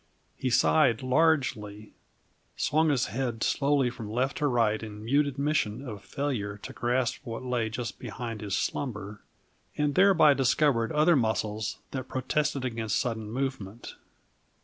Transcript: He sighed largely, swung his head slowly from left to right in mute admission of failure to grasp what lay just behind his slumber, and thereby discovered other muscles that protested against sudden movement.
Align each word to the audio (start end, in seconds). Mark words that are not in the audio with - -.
He 0.35 0.49
sighed 0.49 1.03
largely, 1.03 1.93
swung 2.57 2.89
his 2.89 3.05
head 3.05 3.43
slowly 3.43 3.91
from 3.91 4.09
left 4.09 4.39
to 4.39 4.47
right 4.47 4.81
in 4.81 5.05
mute 5.05 5.27
admission 5.27 5.87
of 5.87 6.03
failure 6.03 6.57
to 6.57 6.73
grasp 6.73 7.23
what 7.23 7.43
lay 7.43 7.69
just 7.69 7.99
behind 7.99 8.41
his 8.41 8.57
slumber, 8.57 9.21
and 9.77 9.93
thereby 9.93 10.33
discovered 10.33 10.91
other 10.91 11.15
muscles 11.15 11.77
that 11.91 12.09
protested 12.09 12.65
against 12.65 12.97
sudden 12.97 13.29
movement. 13.29 13.93